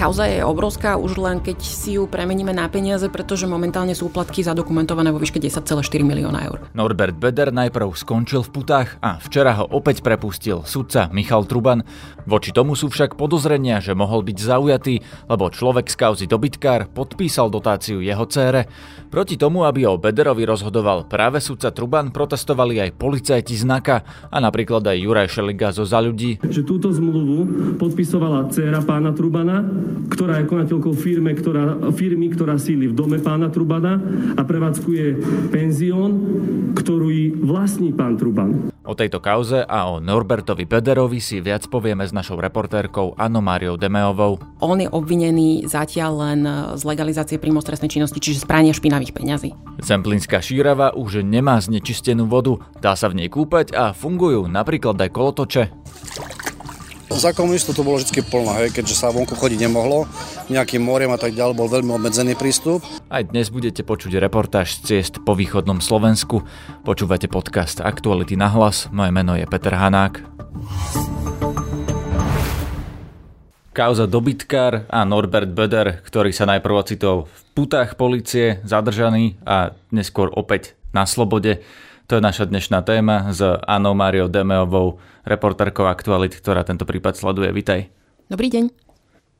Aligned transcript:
Kauza 0.00 0.24
je 0.24 0.40
obrovská 0.40 0.96
už 0.96 1.20
len 1.20 1.44
keď 1.44 1.60
si 1.60 2.00
ju 2.00 2.08
premeníme 2.08 2.56
na 2.56 2.64
peniaze, 2.72 3.04
pretože 3.12 3.44
momentálne 3.44 3.92
sú 3.92 4.08
úplatky 4.08 4.40
zadokumentované 4.40 5.12
vo 5.12 5.20
výške 5.20 5.36
10,4 5.36 5.76
milióna 6.00 6.40
eur. 6.48 6.64
Norbert 6.72 7.20
Beder 7.20 7.52
najprv 7.52 7.92
skončil 7.92 8.40
v 8.40 8.48
putách 8.48 8.96
a 9.04 9.20
včera 9.20 9.52
ho 9.60 9.68
opäť 9.68 10.00
prepustil 10.00 10.64
sudca 10.64 11.12
Michal 11.12 11.44
Truban. 11.44 11.84
Voči 12.24 12.48
tomu 12.48 12.80
sú 12.80 12.88
však 12.88 13.20
podozrenia, 13.20 13.84
že 13.84 13.92
mohol 13.92 14.24
byť 14.24 14.38
zaujatý, 14.40 15.04
lebo 15.28 15.52
človek 15.52 15.92
z 15.92 15.96
kauzy 16.00 16.24
dobytkár 16.24 16.88
podpísal 16.88 17.52
dotáciu 17.52 18.00
jeho 18.00 18.24
cére. 18.24 18.72
Proti 19.12 19.36
tomu, 19.36 19.68
aby 19.68 19.84
o 19.84 20.00
Bederovi 20.00 20.48
rozhodoval 20.48 21.12
práve 21.12 21.44
sudca 21.44 21.76
Truban, 21.76 22.08
protestovali 22.08 22.80
aj 22.80 22.96
policajti 22.96 23.52
znaka 23.52 24.00
a 24.32 24.40
napríklad 24.40 24.80
aj 24.80 24.96
Juraj 24.96 25.28
Šeliga 25.28 25.76
zo 25.76 25.84
Za 25.84 26.00
ľudí. 26.00 26.40
Že 26.40 26.62
túto 26.64 26.88
zmluvu 26.88 27.76
podpisovala 27.76 28.48
dcéra 28.48 28.80
pána 28.80 29.12
Trubana, 29.12 29.89
ktorá 30.10 30.42
je 30.42 30.50
konateľkou 30.50 30.94
firme, 30.96 31.32
ktorá, 31.32 31.92
firmy, 31.94 32.32
ktorá 32.32 32.58
síli 32.58 32.90
v 32.90 32.94
dome 32.96 33.18
pána 33.22 33.48
Trubana 33.48 34.00
a 34.36 34.42
prevádzkuje 34.42 35.04
penzión, 35.54 36.10
ktorý 36.74 37.36
vlastní 37.40 37.94
pán 37.94 38.18
Truban. 38.18 38.72
O 38.80 38.98
tejto 38.98 39.22
kauze 39.22 39.62
a 39.62 39.86
o 39.86 40.02
Norbertovi 40.02 40.66
Bederovi 40.66 41.22
si 41.22 41.38
viac 41.38 41.68
povieme 41.70 42.02
s 42.02 42.10
našou 42.10 42.40
reportérkou 42.42 43.14
Anno 43.14 43.38
Máriou 43.38 43.78
Demeovou. 43.78 44.42
On 44.58 44.74
je 44.74 44.90
obvinený 44.90 45.68
zatiaľ 45.68 46.12
len 46.18 46.40
z 46.74 46.82
legalizácie 46.82 47.38
príjmov 47.38 47.62
trestnej 47.62 47.92
činnosti, 47.92 48.18
čiže 48.18 48.42
z 48.42 48.48
prania 48.50 48.74
špinavých 48.74 49.14
peňazí. 49.14 49.54
Zemplínska 49.78 50.42
šírava 50.42 50.90
už 50.96 51.22
nemá 51.22 51.60
znečistenú 51.62 52.26
vodu, 52.26 52.58
dá 52.82 52.98
sa 52.98 53.06
v 53.12 53.22
nej 53.22 53.28
kúpať 53.30 53.76
a 53.76 53.94
fungujú 53.94 54.50
napríklad 54.50 54.98
aj 54.98 55.10
kolotoče. 55.14 55.62
Za 57.20 57.36
komunistov 57.36 57.76
to 57.76 57.84
bolo 57.84 58.00
vždy 58.00 58.24
plno, 58.24 58.48
hej, 58.56 58.72
keďže 58.72 58.96
sa 58.96 59.12
vonku 59.12 59.36
chodiť 59.36 59.68
nemohlo, 59.68 60.08
nejakým 60.48 60.80
moriem 60.80 61.12
a 61.12 61.20
tak 61.20 61.36
ďalej, 61.36 61.52
bol 61.52 61.68
veľmi 61.68 61.92
obmedzený 62.00 62.32
prístup. 62.32 62.80
Aj 63.12 63.20
dnes 63.20 63.52
budete 63.52 63.84
počuť 63.84 64.16
reportáž 64.16 64.80
z 64.80 65.04
ciest 65.04 65.20
po 65.20 65.36
východnom 65.36 65.84
Slovensku. 65.84 66.40
Počúvate 66.80 67.28
podcast 67.28 67.84
Aktuality 67.84 68.40
na 68.40 68.48
hlas, 68.48 68.88
moje 68.88 69.12
meno 69.12 69.36
je 69.36 69.44
Peter 69.44 69.76
Hanák. 69.76 70.24
Kauza 73.76 74.08
dobytkár 74.08 74.88
a 74.88 75.04
Norbert 75.04 75.52
Böder, 75.52 76.00
ktorý 76.00 76.32
sa 76.32 76.48
najprv 76.48 76.88
ocitol 76.88 77.28
v 77.28 77.40
putách 77.52 78.00
policie, 78.00 78.64
zadržaný 78.64 79.36
a 79.44 79.76
neskôr 79.92 80.32
opäť 80.32 80.72
na 80.96 81.04
slobode. 81.04 81.60
To 82.10 82.18
je 82.18 82.26
naša 82.26 82.50
dnešná 82.50 82.82
téma 82.82 83.30
s 83.30 83.38
Anou 83.70 83.94
Máriou 83.94 84.26
Demeovou, 84.26 84.98
reportérkou 85.22 85.86
Aktualit, 85.86 86.34
ktorá 86.34 86.66
tento 86.66 86.82
prípad 86.82 87.14
sleduje. 87.14 87.54
Vitaj. 87.54 87.86
Dobrý 88.26 88.50
deň. 88.50 88.66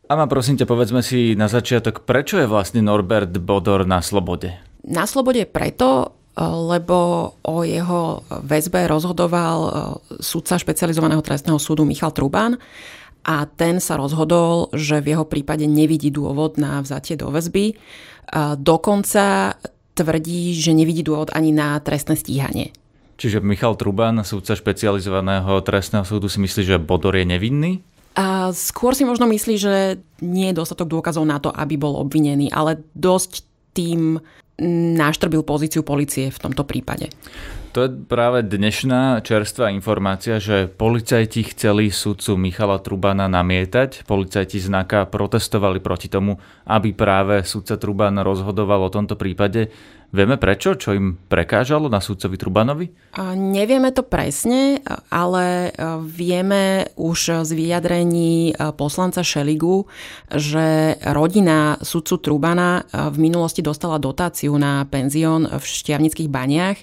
Ama, 0.06 0.30
prosím 0.30 0.54
ťa, 0.54 0.70
povedzme 0.70 1.02
si 1.02 1.34
na 1.34 1.50
začiatok, 1.50 2.06
prečo 2.06 2.38
je 2.38 2.46
vlastne 2.46 2.78
Norbert 2.78 3.34
Bodor 3.42 3.90
na 3.90 3.98
slobode? 3.98 4.54
Na 4.86 5.02
slobode 5.10 5.50
preto, 5.50 6.14
lebo 6.38 7.34
o 7.42 7.66
jeho 7.66 8.22
väzbe 8.46 8.86
rozhodoval 8.86 9.58
e, 9.66 9.70
sudca 10.22 10.54
špecializovaného 10.54 11.26
trestného 11.26 11.58
súdu 11.58 11.82
Michal 11.82 12.14
Truban 12.14 12.54
a 13.26 13.50
ten 13.50 13.82
sa 13.82 13.98
rozhodol, 13.98 14.70
že 14.78 15.02
v 15.02 15.18
jeho 15.18 15.26
prípade 15.26 15.66
nevidí 15.66 16.14
dôvod 16.14 16.54
na 16.54 16.78
vzatie 16.86 17.18
do 17.18 17.34
väzby. 17.34 17.74
Dokonca 18.62 19.58
tvrdí, 20.00 20.56
že 20.56 20.72
nevidí 20.72 21.04
dôvod 21.04 21.28
ani 21.36 21.52
na 21.52 21.76
trestné 21.84 22.16
stíhanie. 22.16 22.72
Čiže 23.20 23.44
Michal 23.44 23.76
Truban, 23.76 24.24
súdca 24.24 24.56
špecializovaného 24.56 25.60
trestného 25.60 26.08
súdu, 26.08 26.32
si 26.32 26.40
myslí, 26.40 26.64
že 26.64 26.80
Bodor 26.80 27.20
je 27.20 27.28
nevinný? 27.28 27.84
A 28.16 28.48
skôr 28.56 28.96
si 28.96 29.04
možno 29.04 29.28
myslí, 29.28 29.54
že 29.60 30.00
nie 30.24 30.50
je 30.50 30.58
dostatok 30.58 30.88
dôkazov 30.88 31.28
na 31.28 31.36
to, 31.36 31.52
aby 31.52 31.76
bol 31.76 32.00
obvinený, 32.00 32.48
ale 32.48 32.80
dosť 32.96 33.44
tým 33.76 34.18
naštrbil 34.96 35.44
pozíciu 35.44 35.80
policie 35.80 36.28
v 36.28 36.38
tomto 36.40 36.64
prípade. 36.68 37.08
To 37.70 37.86
je 37.86 37.90
práve 38.02 38.42
dnešná 38.42 39.22
čerstvá 39.22 39.70
informácia, 39.70 40.42
že 40.42 40.66
policajti 40.66 41.54
chceli 41.54 41.94
sudcu 41.94 42.34
Michala 42.34 42.82
Trubana 42.82 43.30
namietať. 43.30 44.10
Policajti 44.10 44.58
znaka 44.58 45.06
protestovali 45.06 45.78
proti 45.78 46.10
tomu, 46.10 46.42
aby 46.66 46.90
práve 46.90 47.46
sudca 47.46 47.78
Truban 47.78 48.18
rozhodoval 48.26 48.90
o 48.90 48.90
tomto 48.90 49.14
prípade. 49.14 49.70
Vieme 50.10 50.42
prečo? 50.42 50.74
Čo 50.74 50.90
im 50.90 51.14
prekážalo 51.30 51.86
na 51.86 52.02
sudcovi 52.02 52.34
Trubanovi? 52.34 52.90
Nevieme 53.38 53.94
to 53.94 54.02
presne, 54.02 54.82
ale 55.06 55.70
vieme 56.02 56.90
už 56.98 57.46
z 57.46 57.50
vyjadrení 57.54 58.58
poslanca 58.74 59.22
Šeligu, 59.22 59.86
že 60.34 60.98
rodina 61.06 61.78
sudcu 61.78 62.18
Trubana 62.18 62.82
v 62.90 63.16
minulosti 63.22 63.62
dostala 63.62 64.02
dotáciu 64.02 64.58
na 64.58 64.82
penzión 64.90 65.46
v 65.46 65.62
Štiavnických 65.62 66.26
baniach 66.26 66.82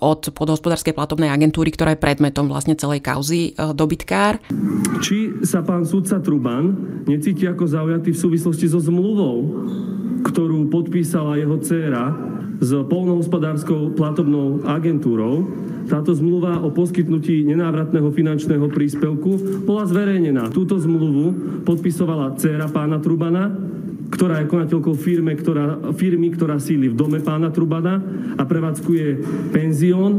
od 0.00 0.34
podhospodárskej 0.34 0.92
platobnej 0.96 1.30
agentúry, 1.30 1.70
ktorá 1.70 1.94
je 1.94 2.02
predmetom 2.02 2.50
vlastne 2.50 2.74
celej 2.74 3.00
kauzy 3.06 3.54
e, 3.54 3.72
dobytkár. 3.72 4.42
Či 4.98 5.46
sa 5.46 5.62
pán 5.62 5.86
sudca 5.86 6.18
Truban 6.18 6.74
necíti 7.06 7.46
ako 7.46 7.64
zaujatý 7.70 8.10
v 8.12 8.18
súvislosti 8.18 8.66
so 8.66 8.82
zmluvou, 8.82 9.66
ktorú 10.26 10.68
podpísala 10.68 11.38
jeho 11.38 11.56
dcéra 11.62 12.12
s 12.60 12.76
polnohospodárskou 12.76 13.96
platobnou 13.96 14.60
agentúrou. 14.68 15.48
Táto 15.88 16.12
zmluva 16.12 16.60
o 16.60 16.68
poskytnutí 16.68 17.48
nenávratného 17.48 18.12
finančného 18.12 18.68
príspevku 18.68 19.64
bola 19.64 19.88
zverejnená. 19.88 20.52
Túto 20.52 20.76
zmluvu 20.76 21.64
podpisovala 21.64 22.36
dcéra 22.36 22.68
pána 22.68 23.00
Trubana 23.00 23.48
ktorá 24.10 24.42
je 24.42 24.50
konateľkou 24.50 24.94
firme, 24.98 25.32
ktorá, 25.38 25.94
firmy, 25.94 26.34
ktorá 26.34 26.58
síli 26.58 26.90
v 26.90 26.98
dome 26.98 27.22
pána 27.22 27.54
Trubana 27.54 28.02
a 28.36 28.42
prevádzkuje 28.42 29.06
penzión, 29.54 30.12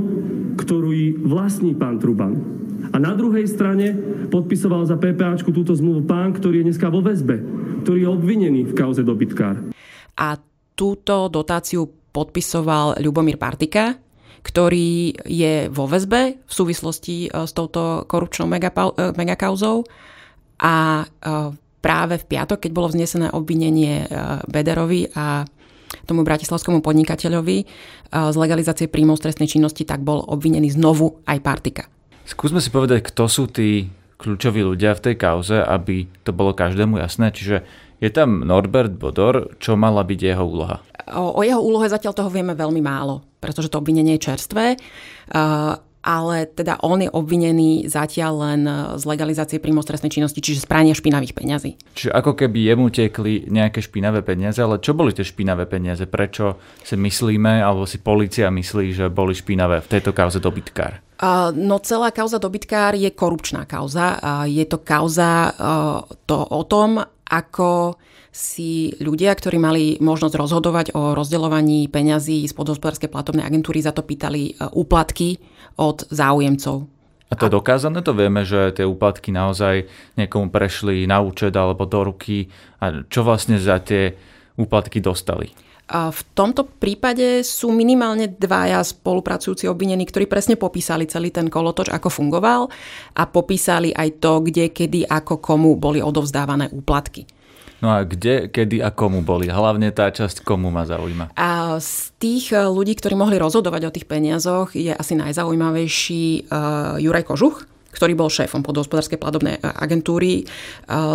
ktorý 0.55 1.19
vlastní 1.19 1.75
pán 1.75 1.99
Truban. 1.99 2.61
A 2.91 2.97
na 2.97 3.13
druhej 3.15 3.45
strane 3.47 3.93
podpisoval 4.31 4.83
za 4.87 4.97
PPAčku 4.97 5.53
túto 5.53 5.71
zmluvu 5.75 6.07
pán, 6.07 6.33
ktorý 6.35 6.63
je 6.63 6.67
dneska 6.71 6.87
vo 6.91 6.99
väzbe, 7.03 7.39
ktorý 7.85 7.99
je 8.03 8.09
obvinený 8.09 8.61
v 8.71 8.73
kauze 8.75 9.05
dobytkár. 9.05 9.71
A 10.17 10.27
túto 10.75 11.29
dotáciu 11.29 11.87
podpisoval 12.11 12.99
Ľubomír 12.99 13.39
Partika, 13.39 13.95
ktorý 14.41 15.13
je 15.29 15.69
vo 15.69 15.85
väzbe 15.85 16.41
v 16.41 16.51
súvislosti 16.51 17.29
e, 17.29 17.45
s 17.45 17.53
touto 17.53 18.09
korupčnou 18.09 18.49
e, 18.49 18.57
megakauzou 19.13 19.85
a 20.57 21.05
e, 21.05 21.05
práve 21.81 22.21
v 22.21 22.27
piatok, 22.37 22.63
keď 22.63 22.71
bolo 22.71 22.87
vznesené 22.93 23.33
obvinenie 23.33 24.05
e, 24.05 24.07
Bederovi 24.45 25.09
a 25.17 25.43
tomu 26.05 26.23
bratislavskému 26.23 26.79
podnikateľovi 26.79 27.57
e, 27.59 27.65
z 28.13 28.35
legalizácie 28.37 28.87
príjmov 28.87 29.19
z 29.19 29.27
trestnej 29.27 29.49
činnosti, 29.49 29.83
tak 29.83 30.05
bol 30.05 30.21
obvinený 30.23 30.77
znovu 30.77 31.19
aj 31.25 31.37
Partika. 31.41 31.83
Skúsme 32.23 32.61
si 32.61 32.69
povedať, 32.69 33.11
kto 33.11 33.25
sú 33.27 33.49
tí 33.49 33.89
kľúčoví 34.21 34.61
ľudia 34.61 34.93
v 34.93 35.03
tej 35.11 35.15
kauze, 35.17 35.57
aby 35.57 36.05
to 36.21 36.31
bolo 36.31 36.53
každému 36.53 37.01
jasné. 37.01 37.33
Čiže 37.33 37.65
je 37.97 38.09
tam 38.13 38.45
Norbert 38.45 38.93
Bodor, 38.93 39.57
čo 39.57 39.73
mala 39.73 40.05
byť 40.05 40.19
jeho 40.21 40.45
úloha? 40.45 40.77
O, 41.17 41.37
o 41.37 41.41
jeho 41.41 41.57
úlohe 41.57 41.89
zatiaľ 41.89 42.13
toho 42.13 42.29
vieme 42.29 42.53
veľmi 42.53 42.81
málo, 42.81 43.25
pretože 43.41 43.73
to 43.73 43.81
obvinenie 43.81 44.21
je 44.21 44.25
čerstvé. 44.29 44.77
Uh, 45.33 45.73
ale 46.01 46.49
teda 46.49 46.81
on 46.81 47.05
je 47.05 47.09
obvinený 47.13 47.85
zatiaľ 47.85 48.33
len 48.41 48.61
z 48.97 49.03
legalizácie 49.05 49.61
príjmov 49.61 49.85
trestnej 49.85 50.09
činnosti, 50.09 50.41
čiže 50.41 50.65
z 50.65 50.69
prania 50.69 50.97
špinavých 50.97 51.37
peňazí. 51.37 51.77
Čiže 51.93 52.09
ako 52.09 52.33
keby 52.33 52.73
jemu 52.73 52.89
tekli 52.89 53.45
nejaké 53.45 53.85
špinavé 53.85 54.25
peniaze, 54.25 54.57
ale 54.57 54.81
čo 54.81 54.97
boli 54.97 55.13
tie 55.13 55.21
špinavé 55.21 55.69
peniaze? 55.69 56.09
Prečo 56.09 56.57
si 56.81 56.97
myslíme, 56.97 57.61
alebo 57.61 57.85
si 57.85 58.01
policia 58.01 58.49
myslí, 58.49 58.97
že 58.97 59.05
boli 59.13 59.37
špinavé 59.37 59.85
v 59.85 59.91
tejto 59.93 60.11
kauze 60.11 60.41
dobytkár? 60.41 60.99
No 61.53 61.77
celá 61.85 62.09
kauza 62.09 62.41
dobytkár 62.41 62.97
je 62.97 63.13
korupčná 63.13 63.69
kauza. 63.69 64.17
Je 64.49 64.65
to 64.65 64.81
kauza 64.81 65.53
to 66.25 66.37
o 66.41 66.61
tom, 66.65 66.97
ako 67.29 67.93
si 68.31 68.95
ľudia, 69.03 69.35
ktorí 69.35 69.59
mali 69.59 69.83
možnosť 69.99 70.35
rozhodovať 70.39 70.87
o 70.95 71.11
rozdeľovaní 71.11 71.91
peňazí 71.91 72.47
z 72.47 72.53
podhospodárskej 72.55 73.11
platobnej 73.11 73.43
agentúry, 73.43 73.83
za 73.83 73.91
to 73.91 74.07
pýtali 74.07 74.55
e, 74.55 74.71
úplatky 74.71 75.35
od 75.75 76.07
záujemcov. 76.07 76.87
A 77.31 77.33
to 77.39 77.47
je 77.47 77.55
dokázané? 77.55 78.03
To 78.03 78.11
vieme, 78.15 78.43
že 78.43 78.75
tie 78.75 78.83
úplatky 78.87 79.31
naozaj 79.31 79.87
niekomu 80.19 80.51
prešli 80.51 81.07
na 81.07 81.23
účet 81.23 81.55
alebo 81.55 81.87
do 81.87 82.11
ruky. 82.11 82.51
A 82.83 83.07
čo 83.07 83.23
vlastne 83.23 83.55
za 83.55 83.79
tie 83.79 84.15
úplatky 84.59 84.99
dostali? 84.99 85.51
V 85.91 86.21
tomto 86.31 86.63
prípade 86.63 87.43
sú 87.43 87.71
minimálne 87.75 88.31
dvaja 88.31 88.79
spolupracujúci 88.79 89.67
obvinení, 89.67 90.07
ktorí 90.07 90.23
presne 90.23 90.55
popísali 90.55 91.03
celý 91.03 91.35
ten 91.35 91.51
kolotoč, 91.51 91.91
ako 91.91 92.07
fungoval 92.07 92.71
a 93.15 93.23
popísali 93.27 93.91
aj 93.91 94.23
to, 94.23 94.39
kde, 94.39 94.71
kedy, 94.71 95.03
ako 95.03 95.43
komu 95.43 95.75
boli 95.75 95.99
odovzdávané 95.99 96.71
úplatky. 96.71 97.27
No 97.81 97.89
a 97.89 98.05
kde, 98.05 98.47
kedy 98.53 98.79
a 98.85 98.93
komu 98.93 99.25
boli? 99.25 99.49
Hlavne 99.49 99.89
tá 99.89 100.13
časť, 100.13 100.45
komu 100.45 100.69
ma 100.69 100.85
zaujíma. 100.85 101.33
A 101.33 101.81
z 101.81 102.13
tých 102.21 102.53
eh, 102.53 102.61
ľudí, 102.69 102.93
ktorí 102.93 103.17
mohli 103.17 103.41
rozhodovať 103.41 103.81
o 103.89 103.93
tých 103.93 104.05
peniazoch, 104.05 104.77
je 104.77 104.93
asi 104.93 105.17
najzaujímavejší 105.17 106.47
uh, 106.47 107.01
Juraj 107.01 107.25
Kožuch, 107.25 107.65
ktorý 107.91 108.13
bol 108.15 108.29
šéfom 108.31 108.63
podhospodárskej 108.63 109.19
platobnej 109.19 109.59
agentúry 109.59 110.47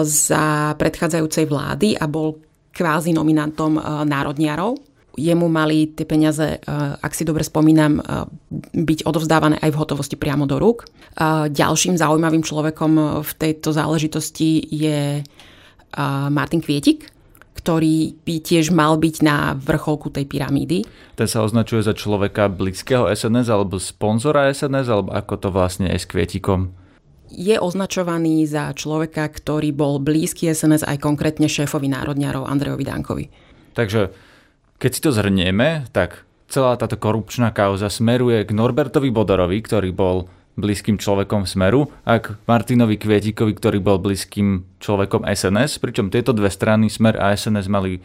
za 0.05 0.77
predchádzajúcej 0.77 1.49
vlády 1.49 1.97
a 1.97 2.05
bol 2.05 2.37
kvázi 2.77 3.17
nominantom 3.17 3.81
národniarov 4.05 4.77
jemu 5.17 5.49
mali 5.49 5.97
tie 5.97 6.05
peniaze, 6.05 6.61
ak 7.01 7.13
si 7.17 7.25
dobre 7.25 7.41
spomínam, 7.41 8.05
byť 8.77 9.09
odovzdávané 9.09 9.57
aj 9.65 9.73
v 9.73 9.81
hotovosti 9.81 10.15
priamo 10.15 10.45
do 10.45 10.61
rúk. 10.61 10.85
Ďalším 11.49 11.97
zaujímavým 11.97 12.45
človekom 12.45 13.25
v 13.25 13.31
tejto 13.41 13.73
záležitosti 13.73 14.61
je 14.69 15.25
Martin 16.31 16.61
Kvietik, 16.61 17.11
ktorý 17.57 18.15
by 18.23 18.35
tiež 18.45 18.71
mal 18.71 19.01
byť 19.01 19.17
na 19.25 19.57
vrcholku 19.57 20.13
tej 20.13 20.29
pyramídy. 20.29 20.85
Ten 21.17 21.27
sa 21.27 21.43
označuje 21.43 21.83
za 21.83 21.97
človeka 21.97 22.53
blízkeho 22.53 23.09
SNS 23.11 23.49
alebo 23.49 23.81
sponzora 23.81 24.53
SNS, 24.53 24.87
alebo 24.87 25.11
ako 25.11 25.35
to 25.41 25.49
vlastne 25.51 25.89
je 25.91 25.99
s 25.99 26.07
Kvietikom? 26.07 26.71
Je 27.27 27.59
označovaný 27.59 28.47
za 28.47 28.71
človeka, 28.71 29.27
ktorý 29.27 29.75
bol 29.75 29.99
blízky 29.99 30.47
SNS 30.47 30.87
aj 30.87 31.03
konkrétne 31.03 31.51
šéfovi 31.51 31.91
národňarov 31.91 32.47
Andrejovi 32.47 32.85
Dankovi. 32.87 33.25
Takže 33.75 34.15
keď 34.79 34.91
si 34.95 35.01
to 35.03 35.11
zhrnieme, 35.11 35.91
tak 35.91 36.23
celá 36.47 36.79
táto 36.79 36.95
korupčná 36.95 37.51
kauza 37.51 37.91
smeruje 37.91 38.47
k 38.47 38.55
Norbertovi 38.55 39.11
Bodorovi, 39.11 39.59
ktorý 39.59 39.91
bol 39.91 40.31
blízkym 40.57 40.97
človekom 40.97 41.45
Smeru 41.45 41.93
a 42.03 42.19
k 42.19 42.35
Martinovi 42.49 42.97
Kvietikovi, 42.97 43.53
ktorý 43.53 43.79
bol 43.79 44.01
blízkym 44.01 44.65
človekom 44.81 45.29
SNS, 45.29 45.79
pričom 45.79 46.09
tieto 46.09 46.33
dve 46.33 46.49
strany, 46.49 46.89
Smer 46.89 47.21
a 47.21 47.37
SNS, 47.37 47.69
mali 47.69 48.01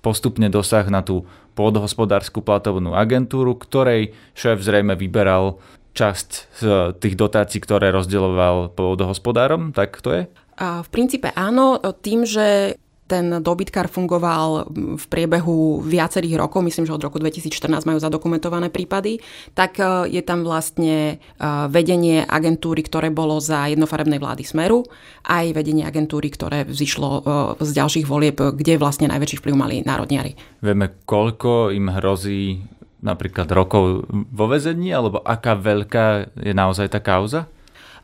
postupne 0.00 0.46
dosah 0.46 0.86
na 0.86 1.02
tú 1.02 1.26
pôdohospodárskú 1.58 2.46
platovnú 2.46 2.94
agentúru, 2.94 3.58
ktorej 3.58 4.14
šéf 4.38 4.62
zrejme 4.62 4.94
vyberal 4.94 5.58
časť 5.96 6.28
z 6.62 6.64
tých 7.00 7.18
dotácií, 7.18 7.58
ktoré 7.58 7.90
rozdeľoval 7.90 8.76
pôdohospodárom, 8.76 9.74
tak 9.74 9.98
to 9.98 10.14
je? 10.14 10.22
A 10.56 10.80
v 10.84 10.88
princípe 10.88 11.32
áno, 11.34 11.80
tým, 12.00 12.24
že 12.24 12.78
ten 13.06 13.38
dobytkár 13.38 13.86
fungoval 13.86 14.66
v 14.98 15.04
priebehu 15.06 15.80
viacerých 15.80 16.42
rokov, 16.42 16.66
myslím, 16.66 16.90
že 16.90 16.94
od 16.94 17.06
roku 17.06 17.22
2014 17.22 17.86
majú 17.86 17.98
zadokumentované 18.02 18.68
prípady, 18.68 19.22
tak 19.54 19.78
e, 19.78 20.10
je 20.10 20.22
tam 20.26 20.42
vlastne 20.42 21.16
e, 21.16 21.46
vedenie 21.70 22.26
agentúry, 22.26 22.82
ktoré 22.82 23.14
bolo 23.14 23.38
za 23.38 23.70
jednofarebnej 23.70 24.18
vlády 24.18 24.42
Smeru, 24.42 24.82
aj 25.22 25.54
vedenie 25.54 25.86
agentúry, 25.86 26.34
ktoré 26.34 26.66
vzýšlo 26.66 27.08
e, 27.08 27.20
z 27.62 27.70
ďalších 27.78 28.06
volieb, 28.10 28.36
kde 28.42 28.74
vlastne 28.76 29.06
najväčší 29.06 29.38
vplyv 29.38 29.54
mali 29.54 29.76
národniari. 29.86 30.34
Vieme, 30.58 30.98
koľko 31.06 31.70
im 31.70 31.86
hrozí 31.94 32.60
napríklad 33.06 33.46
rokov 33.54 34.10
vo 34.10 34.46
vezení, 34.50 34.90
alebo 34.90 35.22
aká 35.22 35.54
veľká 35.54 36.34
je 36.42 36.50
naozaj 36.50 36.90
tá 36.90 36.98
kauza? 36.98 37.46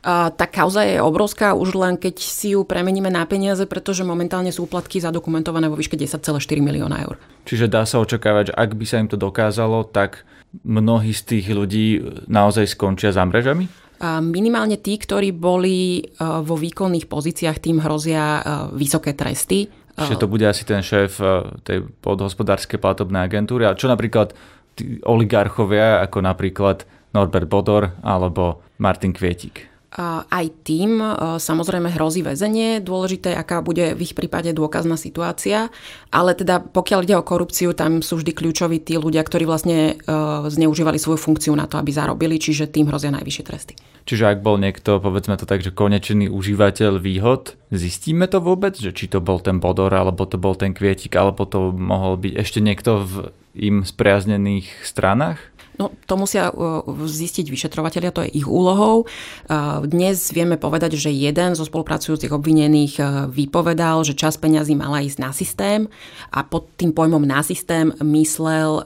Tá 0.03 0.45
kauza 0.51 0.83
je 0.83 0.99
obrovská 0.99 1.55
už 1.55 1.79
len 1.79 1.95
keď 1.95 2.19
si 2.19 2.51
ju 2.51 2.67
premeníme 2.67 3.07
na 3.07 3.23
peniaze, 3.23 3.63
pretože 3.63 4.03
momentálne 4.03 4.51
sú 4.51 4.67
úplatky 4.67 4.99
zadokumentované 4.99 5.71
vo 5.71 5.79
výške 5.79 5.95
10,4 5.95 6.43
milióna 6.59 7.07
eur. 7.07 7.15
Čiže 7.47 7.71
dá 7.71 7.87
sa 7.87 8.03
očakávať, 8.03 8.51
že 8.51 8.53
ak 8.59 8.69
by 8.75 8.85
sa 8.85 8.99
im 8.99 9.07
to 9.07 9.15
dokázalo, 9.15 9.87
tak 9.87 10.27
mnohí 10.61 11.15
z 11.15 11.21
tých 11.23 11.45
ľudí 11.55 11.85
naozaj 12.27 12.75
skončia 12.75 13.15
za 13.15 13.23
mrežami? 13.23 13.65
Minimálne 14.03 14.75
tí, 14.83 14.99
ktorí 14.99 15.31
boli 15.31 16.03
e, 16.03 16.19
vo 16.19 16.59
výkonných 16.59 17.07
pozíciách, 17.07 17.63
tým 17.63 17.79
hrozia 17.79 18.19
e, 18.19 18.41
vysoké 18.75 19.15
tresty. 19.15 19.71
Čiže 19.95 20.19
to 20.19 20.27
bude 20.27 20.43
asi 20.43 20.67
ten 20.67 20.83
šéf 20.83 21.23
e, 21.23 21.55
tej 21.63 21.87
podhospodárskej 22.03 22.83
platobnej 22.83 23.23
agentúry. 23.23 23.63
A 23.63 23.79
čo 23.79 23.87
napríklad 23.87 24.35
tí 24.75 24.99
oligarchovia, 25.07 26.03
ako 26.03 26.19
napríklad 26.19 26.83
Norbert 27.15 27.47
Bodor 27.47 27.95
alebo 28.03 28.59
Martin 28.83 29.15
Kvietik? 29.15 29.72
Aj 30.01 30.45
tým 30.65 30.97
e, 30.97 31.37
samozrejme 31.37 31.93
hrozí 31.93 32.25
väzenie. 32.25 32.81
Dôležité, 32.81 33.37
aká 33.37 33.61
bude 33.61 33.93
v 33.93 34.01
ich 34.01 34.17
prípade 34.17 34.49
dôkazná 34.49 34.97
situácia. 34.97 35.69
Ale 36.09 36.33
teda 36.33 36.61
pokiaľ 36.61 36.99
ide 37.05 37.15
o 37.17 37.25
korupciu, 37.25 37.77
tam 37.77 38.01
sú 38.01 38.17
vždy 38.17 38.33
kľúčoví 38.33 38.81
tí 38.81 38.97
ľudia, 38.97 39.21
ktorí 39.21 39.45
vlastne 39.45 39.93
e, 39.93 40.13
zneužívali 40.49 40.97
svoju 40.97 41.21
funkciu 41.21 41.53
na 41.53 41.69
to, 41.69 41.77
aby 41.77 41.93
zarobili, 41.93 42.41
čiže 42.41 42.73
tým 42.73 42.89
hrozia 42.89 43.13
najvyššie 43.13 43.43
tresty. 43.45 43.73
Čiže 44.03 44.35
ak 44.35 44.39
bol 44.43 44.59
niekto, 44.59 44.99
povedzme 44.99 45.39
to 45.39 45.47
tak, 45.47 45.63
že 45.63 45.71
konečný 45.71 46.27
užívateľ 46.27 46.99
výhod, 46.99 47.55
zistíme 47.71 48.27
to 48.27 48.43
vôbec, 48.43 48.75
že 48.75 48.91
či 48.91 49.07
to 49.07 49.23
bol 49.23 49.39
ten 49.39 49.63
Bodor, 49.63 49.93
alebo 49.95 50.27
to 50.27 50.35
bol 50.35 50.57
ten 50.59 50.75
Kvietik, 50.75 51.15
alebo 51.15 51.47
to 51.47 51.71
mohol 51.71 52.19
byť 52.19 52.33
ešte 52.35 52.59
niekto 52.59 53.05
v 53.05 53.13
im 53.53 53.85
spriaznených 53.85 54.81
stranách? 54.81 55.52
No, 55.81 55.89
to 56.05 56.13
musia 56.15 56.53
uh, 56.53 56.85
zistiť 57.05 57.49
vyšetrovateľia, 57.49 58.13
to 58.13 58.21
je 58.25 58.43
ich 58.43 58.47
úlohou. 58.47 59.09
Uh, 59.49 59.81
dnes 59.89 60.29
vieme 60.29 60.57
povedať, 60.61 60.95
že 60.95 61.09
jeden 61.09 61.57
zo 61.57 61.65
spolupracujúcich 61.65 62.29
obvinených 62.29 62.93
uh, 63.01 63.05
vypovedal, 63.25 64.05
že 64.05 64.13
čas 64.13 64.37
peňazí 64.37 64.77
mala 64.77 65.01
ísť 65.01 65.17
na 65.17 65.33
systém 65.33 65.89
a 66.29 66.45
pod 66.45 66.69
tým 66.77 66.93
pojmom 66.93 67.25
na 67.25 67.41
systém 67.41 67.89
myslel 68.01 68.85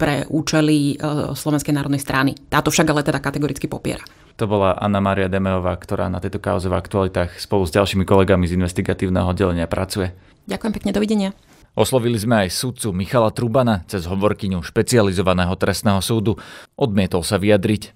pre 0.00 0.24
účely 0.32 0.96
Slovenskej 1.36 1.76
národnej 1.76 2.00
strany. 2.00 2.32
Táto 2.48 2.72
však 2.72 2.88
ale 2.88 3.04
teda 3.04 3.20
kategoricky 3.20 3.68
popiera. 3.68 4.00
To 4.40 4.48
bola 4.48 4.76
Anna 4.76 5.04
Maria 5.04 5.28
Demeová, 5.28 5.76
ktorá 5.76 6.08
na 6.08 6.20
tejto 6.20 6.40
kauze 6.40 6.68
v 6.68 6.76
aktualitách 6.76 7.36
spolu 7.36 7.68
s 7.68 7.76
ďalšími 7.76 8.08
kolegami 8.08 8.48
z 8.48 8.56
investigatívneho 8.56 9.28
oddelenia 9.32 9.68
pracuje. 9.68 10.12
Ďakujem 10.48 10.72
pekne, 10.72 10.90
dovidenia. 10.96 11.30
Oslovili 11.76 12.16
sme 12.16 12.48
aj 12.48 12.56
sudcu 12.56 12.88
Michala 12.96 13.28
Trubana 13.28 13.84
cez 13.84 14.08
hovorkyňu 14.08 14.64
špecializovaného 14.64 15.52
trestného 15.60 16.00
súdu. 16.00 16.40
Odmietol 16.72 17.20
sa 17.20 17.36
vyjadriť. 17.36 17.92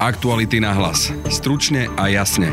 Aktuality 0.00 0.56
na 0.64 0.72
hlas. 0.72 1.12
Stručne 1.28 1.92
a 2.00 2.08
jasne. 2.08 2.48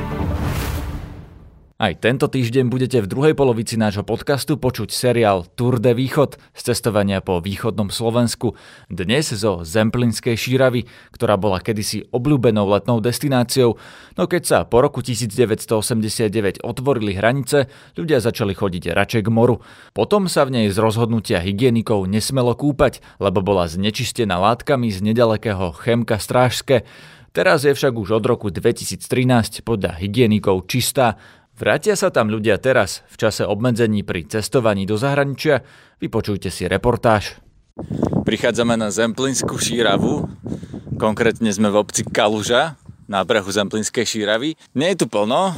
Aj 1.78 1.94
tento 1.94 2.26
týždeň 2.26 2.74
budete 2.74 3.06
v 3.06 3.06
druhej 3.06 3.38
polovici 3.38 3.78
nášho 3.78 4.02
podcastu 4.02 4.58
počuť 4.58 4.90
seriál 4.90 5.46
Tour 5.46 5.78
de 5.78 5.94
Východ 5.94 6.42
z 6.58 6.62
cestovania 6.74 7.22
po 7.22 7.38
východnom 7.38 7.94
Slovensku. 7.94 8.58
Dnes 8.90 9.30
zo 9.30 9.62
Zemplinskej 9.62 10.34
šíravy, 10.34 10.90
ktorá 11.14 11.38
bola 11.38 11.62
kedysi 11.62 12.10
obľúbenou 12.10 12.66
letnou 12.66 12.98
destináciou, 12.98 13.78
no 14.18 14.24
keď 14.26 14.42
sa 14.42 14.60
po 14.66 14.82
roku 14.82 15.06
1989 15.06 16.66
otvorili 16.66 17.14
hranice, 17.14 17.70
ľudia 17.94 18.26
začali 18.26 18.58
chodiť 18.58 18.98
radšej 18.98 19.22
k 19.22 19.30
moru. 19.30 19.62
Potom 19.94 20.26
sa 20.26 20.50
v 20.50 20.58
nej 20.58 20.74
z 20.74 20.82
rozhodnutia 20.82 21.38
hygienikov 21.46 22.10
nesmelo 22.10 22.58
kúpať, 22.58 23.06
lebo 23.22 23.46
bola 23.46 23.70
znečistená 23.70 24.42
látkami 24.42 24.90
z 24.90 25.14
nedalekého 25.14 25.78
Chemka 25.78 26.18
Strážske. 26.18 26.90
Teraz 27.38 27.70
je 27.70 27.78
však 27.78 27.94
už 27.94 28.18
od 28.18 28.26
roku 28.26 28.50
2013 28.50 29.62
podľa 29.62 30.02
hygienikov 30.02 30.66
čistá 30.66 31.22
Vrátia 31.58 31.98
sa 31.98 32.14
tam 32.14 32.30
ľudia 32.30 32.62
teraz, 32.62 33.02
v 33.10 33.18
čase 33.18 33.42
obmedzení 33.42 34.06
pri 34.06 34.30
cestovaní 34.30 34.86
do 34.86 34.94
zahraničia? 34.94 35.66
Vypočujte 35.98 36.54
si 36.54 36.70
reportáž. 36.70 37.42
Prichádzame 38.30 38.78
na 38.78 38.94
Zemplinskú 38.94 39.58
šíravu, 39.58 40.30
konkrétne 41.02 41.50
sme 41.50 41.74
v 41.74 41.82
obci 41.82 42.06
Kaluža, 42.06 42.78
na 43.10 43.26
brehu 43.26 43.50
Zemplinskej 43.50 44.06
šíravy. 44.06 44.54
Nie 44.78 44.94
je 44.94 45.02
tu 45.02 45.06
plno, 45.10 45.58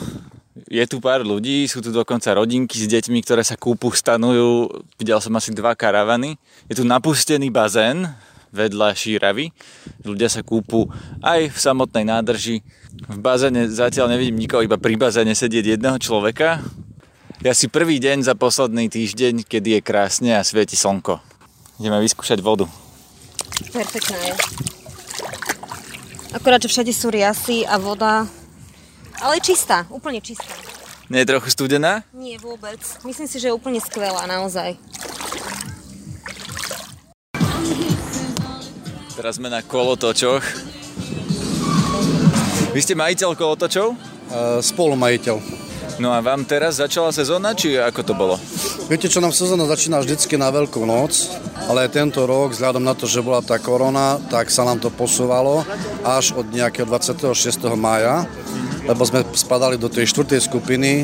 je 0.72 0.88
tu 0.88 1.04
pár 1.04 1.20
ľudí, 1.20 1.68
sú 1.68 1.84
tu 1.84 1.92
dokonca 1.92 2.32
rodinky 2.32 2.80
s 2.80 2.88
deťmi, 2.88 3.20
ktoré 3.20 3.44
sa 3.44 3.60
kúpu, 3.60 3.92
stanujú. 3.92 4.72
Videl 4.96 5.20
som 5.20 5.36
asi 5.36 5.52
dva 5.52 5.76
karavany. 5.76 6.40
Je 6.72 6.80
tu 6.80 6.88
napustený 6.88 7.52
bazén 7.52 8.08
vedľa 8.52 8.98
šíravy. 8.98 9.52
Ľudia 10.06 10.30
sa 10.30 10.42
kúpu 10.46 10.90
aj 11.22 11.54
v 11.54 11.58
samotnej 11.58 12.06
nádrži 12.06 12.66
v 13.08 13.18
bazéne 13.22 13.70
zatiaľ 13.70 14.12
nevidím 14.12 14.42
nikoho, 14.42 14.66
iba 14.66 14.76
pri 14.76 14.98
bazéne 14.98 15.32
sedieť 15.38 15.78
jedného 15.78 15.98
človeka. 16.02 16.60
Ja 17.40 17.56
si 17.56 17.72
prvý 17.72 18.02
deň 18.04 18.28
za 18.28 18.36
posledný 18.36 18.92
týždeň, 18.92 19.48
kedy 19.48 19.80
je 19.80 19.82
krásne 19.86 20.32
a 20.36 20.44
svieti 20.44 20.76
slnko. 20.76 21.22
Ideme 21.80 22.04
vyskúšať 22.04 22.44
vodu. 22.44 22.68
Perfektná 23.72 24.18
je. 24.20 24.34
Akorát, 26.36 26.60
že 26.60 26.70
všade 26.70 26.92
sú 26.92 27.08
riasy 27.10 27.64
a 27.64 27.80
voda, 27.80 28.28
ale 29.24 29.40
čistá, 29.40 29.88
úplne 29.90 30.20
čistá. 30.20 30.52
Nie 31.10 31.26
je 31.26 31.32
trochu 31.34 31.50
studená? 31.50 32.06
Nie, 32.14 32.38
vôbec. 32.38 32.78
Myslím 33.02 33.26
si, 33.26 33.42
že 33.42 33.50
je 33.50 33.58
úplne 33.58 33.82
skvelá, 33.82 34.30
naozaj. 34.30 34.78
Teraz 39.20 39.36
sme 39.36 39.52
na 39.52 39.60
kolotočoch 39.60 40.40
vy 42.70 42.80
ste 42.80 42.96
majiteľ 42.96 43.36
kolotočov? 43.36 43.92
Uh, 43.92 44.64
spolumajiteľ. 44.64 45.42
No 46.00 46.16
a 46.16 46.24
vám 46.24 46.48
teraz 46.48 46.80
začala 46.80 47.12
sezóna, 47.12 47.52
či 47.52 47.76
ako 47.76 48.02
to 48.06 48.14
bolo? 48.16 48.40
Viete 48.88 49.12
čo, 49.12 49.20
nám 49.20 49.36
sezóna 49.36 49.68
začína 49.68 50.00
vždycky 50.00 50.40
na 50.40 50.48
Veľkú 50.48 50.88
noc, 50.88 51.34
ale 51.68 51.92
tento 51.92 52.24
rok, 52.24 52.56
vzhľadom 52.56 52.80
na 52.80 52.96
to, 52.96 53.10
že 53.10 53.20
bola 53.20 53.44
tá 53.44 53.60
korona, 53.60 54.24
tak 54.32 54.48
sa 54.54 54.64
nám 54.64 54.80
to 54.80 54.88
posúvalo 54.88 55.68
až 56.06 56.40
od 56.40 56.48
nejakého 56.56 56.88
26. 56.88 57.36
mája, 57.76 58.24
lebo 58.88 59.04
sme 59.04 59.26
spadali 59.36 59.76
do 59.76 59.92
tej 59.92 60.08
štvrtej 60.16 60.48
skupiny. 60.48 61.04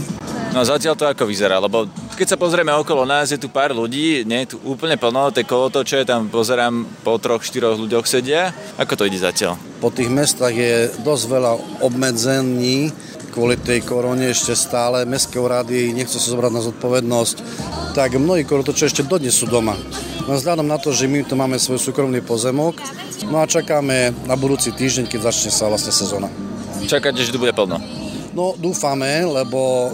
No 0.55 0.63
a 0.63 0.69
zatiaľ 0.69 0.95
to 0.95 1.03
ako 1.03 1.27
vyzerá, 1.27 1.60
lebo 1.60 1.91
Keď 2.15 2.31
sa 2.31 2.39
pozrieme 2.39 2.72
okolo 2.72 3.03
nás, 3.03 3.27
je 3.27 3.36
tu 3.36 3.51
pár 3.51 3.75
ľudí, 3.75 4.24
nie 4.24 4.48
je 4.48 4.55
tu 4.55 4.57
úplne 4.63 4.95
plno, 4.95 5.36
tie 5.36 5.43
kolotoče, 5.43 6.07
tam 6.07 6.31
pozerám 6.31 6.88
po 7.03 7.19
troch, 7.19 7.43
štyroch 7.43 7.75
ľuďoch 7.75 8.07
sedia. 8.07 8.55
Ako 8.79 8.95
to 8.95 9.03
ide 9.03 9.19
zatiaľ? 9.19 9.60
Po 9.84 9.91
tých 9.91 10.07
mestách 10.07 10.55
je 10.55 10.95
dosť 11.03 11.24
veľa 11.27 11.51
obmedzení, 11.84 12.95
kvôli 13.36 13.60
tej 13.60 13.84
korone 13.84 14.31
ešte 14.31 14.55
stále 14.55 15.03
mestské 15.03 15.43
úrady 15.43 15.91
nechcú 15.91 16.15
sa 16.15 16.31
zobrať 16.31 16.51
na 16.55 16.63
zodpovednosť, 16.63 17.38
tak 17.91 18.15
mnohí 18.15 18.48
kolotoče 18.48 18.88
ešte 18.88 19.03
dodnes 19.03 19.36
sú 19.36 19.51
doma. 19.51 19.75
No 20.24 20.39
vzhľadom 20.39 20.72
na 20.72 20.79
to, 20.79 20.95
že 20.95 21.12
my 21.12 21.27
tu 21.27 21.36
máme 21.36 21.60
svoj 21.60 21.84
súkromný 21.84 22.24
pozemok, 22.24 22.79
no 23.27 23.43
a 23.43 23.45
čakáme 23.45 24.15
na 24.24 24.39
budúci 24.39 24.72
týždeň, 24.72 25.12
keď 25.12 25.36
začne 25.36 25.51
sa 25.51 25.67
vlastne 25.67 25.91
sezóna. 25.91 26.31
Čakáte, 26.88 27.19
že 27.19 27.36
tu 27.36 27.43
bude 27.43 27.51
plno? 27.51 27.75
No 28.31 28.55
dúfame, 28.55 29.19
lebo 29.27 29.91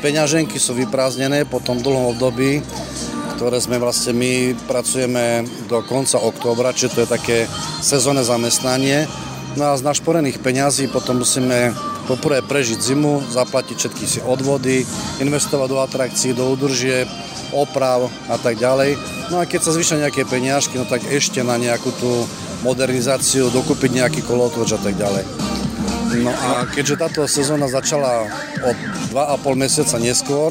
peňaženky 0.00 0.56
sú 0.56 0.72
vyprázdnené 0.72 1.44
po 1.44 1.60
tom 1.60 1.78
dlhom 1.78 2.16
období, 2.16 2.64
ktoré 3.36 3.60
sme 3.60 3.76
vlastne 3.76 4.16
my 4.16 4.56
pracujeme 4.64 5.44
do 5.68 5.84
konca 5.84 6.16
októbra, 6.20 6.72
čiže 6.72 6.92
to 6.92 7.02
je 7.04 7.14
také 7.14 7.38
sezónne 7.84 8.24
zamestnanie. 8.24 9.04
No 9.60 9.70
a 9.70 9.78
z 9.78 9.84
našporených 9.84 10.40
peňazí 10.40 10.88
potom 10.88 11.20
musíme 11.20 11.76
poprvé 12.08 12.42
prežiť 12.42 12.78
zimu, 12.80 13.30
zaplatiť 13.30 13.76
všetky 13.76 14.04
si 14.08 14.20
odvody, 14.24 14.82
investovať 15.22 15.68
do 15.68 15.78
atrakcií, 15.78 16.30
do 16.34 16.48
udržieb, 16.50 17.06
oprav 17.54 18.08
a 18.26 18.36
tak 18.40 18.58
ďalej. 18.58 18.96
No 19.30 19.42
a 19.42 19.46
keď 19.46 19.60
sa 19.62 19.74
zvyšia 19.74 20.02
nejaké 20.02 20.26
peniažky, 20.26 20.78
no 20.78 20.86
tak 20.86 21.06
ešte 21.06 21.42
na 21.46 21.54
nejakú 21.54 21.90
tú 21.98 22.26
modernizáciu, 22.66 23.48
dokúpiť 23.50 23.90
nejaký 24.04 24.20
kolotoč 24.26 24.76
a 24.76 24.80
tak 24.80 24.98
ďalej. 24.98 25.49
No 26.10 26.34
a 26.34 26.66
keďže 26.66 26.98
táto 26.98 27.20
sezóna 27.30 27.70
začala 27.70 28.26
od 28.66 28.76
2,5 29.14 29.54
mesiaca 29.54 29.96
neskôr 30.02 30.50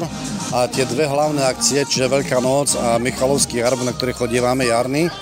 a 0.56 0.64
tie 0.72 0.88
dve 0.88 1.04
hlavné 1.04 1.44
akcie, 1.44 1.84
čiže 1.84 2.08
Veľká 2.08 2.40
noc 2.40 2.72
a 2.80 2.96
Michalovský 2.96 3.60
jarb, 3.60 3.84
na 3.84 3.92
ktoré 3.92 4.16
chodívame 4.16 4.72
jarný, 4.72 5.12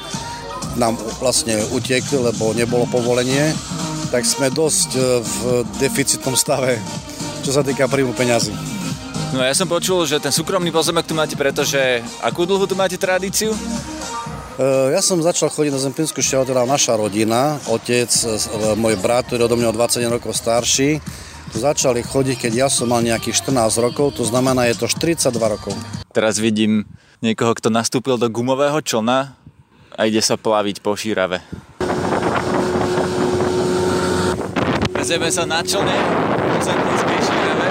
nám 0.79 0.95
vlastne 1.19 1.59
utiekli, 1.75 2.23
lebo 2.23 2.55
nebolo 2.55 2.87
povolenie, 2.87 3.51
tak 4.15 4.23
sme 4.23 4.49
dosť 4.49 4.91
e, 4.95 5.01
v 5.21 5.39
deficitnom 5.83 6.39
stave, 6.39 6.79
čo 7.43 7.51
sa 7.51 7.67
týka 7.67 7.91
príjmu 7.91 8.15
peňazí. 8.15 8.55
No 9.35 9.45
ja 9.45 9.53
som 9.53 9.69
počul, 9.69 10.09
že 10.09 10.23
ten 10.23 10.33
súkromný 10.33 10.73
pozemek 10.73 11.05
tu 11.05 11.13
máte, 11.13 11.35
pretože 11.35 12.01
akú 12.23 12.49
dlhú 12.49 12.65
tu 12.65 12.79
máte 12.79 12.97
tradíciu? 12.97 13.53
E, 14.59 14.91
ja 14.91 14.99
som 14.99 15.23
začal 15.23 15.55
chodiť 15.55 15.71
na 15.71 15.79
Zempinskú 15.79 16.19
šťavu, 16.19 16.51
teda 16.51 16.67
naša 16.67 16.99
rodina, 16.99 17.63
otec, 17.71 18.11
e, 18.11 18.75
môj 18.75 18.99
brat, 18.99 19.31
ktorý 19.31 19.47
je 19.47 19.47
odo 19.47 19.55
mňa 19.55 19.71
21 19.71 20.19
rokov 20.19 20.35
starší, 20.35 20.99
tu 21.55 21.63
začali 21.63 22.03
chodiť, 22.03 22.37
keď 22.43 22.67
ja 22.67 22.69
som 22.69 22.91
mal 22.91 22.99
nejakých 22.99 23.39
14 23.47 23.79
rokov, 23.79 24.19
to 24.19 24.27
znamená, 24.27 24.67
je 24.67 24.75
to 24.75 24.91
42 24.91 25.31
rokov. 25.39 25.79
Teraz 26.11 26.43
vidím 26.43 26.91
niekoho, 27.23 27.55
kto 27.55 27.71
nastúpil 27.71 28.19
do 28.19 28.27
gumového 28.27 28.83
člna 28.83 29.39
a 29.95 30.01
ide 30.11 30.19
sa 30.19 30.35
plaviť 30.35 30.83
po 30.83 30.99
šírave. 30.99 31.39
Vezeme 34.91 35.31
sa 35.31 35.47
na 35.47 35.63
člne 35.63 35.95
po 36.35 36.59
Zempinskej 36.67 37.19
šírave. 37.23 37.67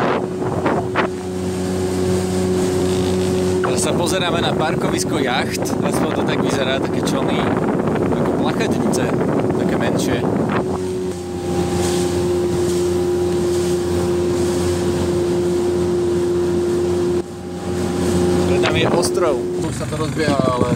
Sa 3.77 3.93
pozeráme 3.93 4.41
na 4.41 4.57
parkovisko 4.57 5.21
jacht, 5.21 5.61
aspoň 5.61 6.09
to 6.17 6.23
tak 6.25 6.39
vyzerá, 6.41 6.81
také 6.81 6.97
člny 7.05 7.37
ako 8.09 8.31
plachetnice, 8.41 9.05
také 9.53 9.75
menšie. 9.77 10.17
Pred 18.49 18.61
nami 18.65 18.79
je 18.81 18.89
ostrov. 18.97 19.37
Tu 19.37 19.69
sa 19.77 19.85
to 19.85 19.95
rozbieha, 20.01 20.41
ale... 20.41 20.73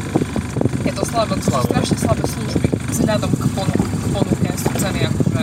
Je 0.86 0.93
to 0.93 1.01
slabé, 1.01 1.34
to 1.41 1.50
sú 1.50 1.58
strašne 1.58 1.98
slabé 1.98 2.24
služby. 2.29 2.67
Vzhľadom 2.93 3.31
k, 3.34 3.46
ponu- 3.58 3.81
k 3.81 4.05
ponuke 4.13 4.50
sú 4.62 4.70
ceny 4.77 5.10
akože. 5.10 5.41